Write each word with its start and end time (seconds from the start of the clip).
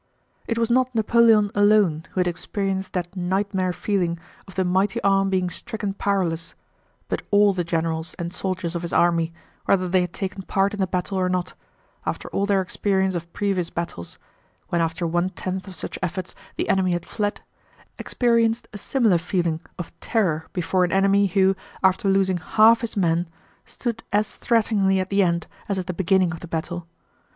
It 0.47 0.57
was 0.57 0.71
not 0.71 0.95
Napoleon 0.95 1.51
alone 1.53 2.07
who 2.13 2.19
had 2.19 2.27
experienced 2.27 2.93
that 2.93 3.15
nightmare 3.15 3.71
feeling 3.71 4.17
of 4.47 4.55
the 4.55 4.65
mighty 4.65 4.99
arm 5.03 5.29
being 5.29 5.47
stricken 5.47 5.93
powerless, 5.93 6.55
but 7.07 7.21
all 7.29 7.53
the 7.53 7.63
generals 7.63 8.15
and 8.17 8.33
soldiers 8.33 8.73
of 8.75 8.81
his 8.81 8.93
army 8.93 9.31
whether 9.65 9.87
they 9.87 10.01
had 10.01 10.11
taken 10.11 10.41
part 10.41 10.73
in 10.73 10.79
the 10.79 10.87
battle 10.87 11.19
or 11.19 11.29
not, 11.29 11.53
after 12.03 12.27
all 12.29 12.47
their 12.47 12.61
experience 12.63 13.13
of 13.13 13.31
previous 13.31 13.69
battles—when 13.69 14.81
after 14.81 15.05
one 15.05 15.29
tenth 15.29 15.67
of 15.67 15.75
such 15.75 15.99
efforts 16.01 16.33
the 16.55 16.67
enemy 16.67 16.93
had 16.93 17.05
fled—experienced 17.05 18.67
a 18.73 18.79
similar 18.79 19.19
feeling 19.19 19.59
of 19.77 19.91
terror 19.99 20.47
before 20.51 20.83
an 20.83 20.91
enemy 20.91 21.27
who, 21.27 21.55
after 21.83 22.07
losing 22.09 22.37
HALF 22.37 22.81
his 22.81 22.97
men, 22.97 23.29
stood 23.67 24.01
as 24.11 24.35
threateningly 24.35 24.99
at 24.99 25.11
the 25.11 25.21
end 25.21 25.45
as 25.69 25.77
at 25.77 25.85
the 25.85 25.93
beginning 25.93 26.31
of 26.31 26.39
the 26.39 26.47
battle. 26.47 26.87